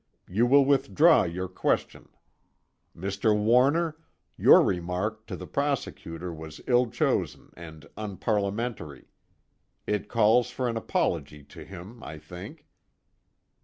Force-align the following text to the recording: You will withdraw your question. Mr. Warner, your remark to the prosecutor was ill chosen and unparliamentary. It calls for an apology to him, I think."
You 0.27 0.47
will 0.47 0.65
withdraw 0.65 1.25
your 1.25 1.47
question. 1.47 2.09
Mr. 2.97 3.37
Warner, 3.37 3.97
your 4.35 4.63
remark 4.63 5.27
to 5.27 5.35
the 5.35 5.45
prosecutor 5.45 6.33
was 6.33 6.59
ill 6.65 6.89
chosen 6.89 7.53
and 7.55 7.85
unparliamentary. 7.95 9.09
It 9.85 10.09
calls 10.09 10.49
for 10.49 10.67
an 10.67 10.75
apology 10.75 11.43
to 11.43 11.63
him, 11.65 12.01
I 12.01 12.17
think." 12.17 12.65